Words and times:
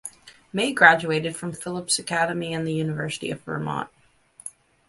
May 0.51 0.73
graduated 0.73 1.35
from 1.35 1.51
Phillips 1.53 1.99
Academy 1.99 2.55
and 2.55 2.65
the 2.65 2.73
University 2.73 3.29
of 3.29 3.41
Vermont. 3.43 3.87